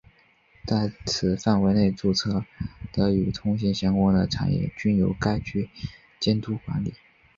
[0.65, 2.43] 在此范围内注册
[2.91, 5.69] 的与通信相关的产业均由该局
[6.19, 6.95] 监督管理。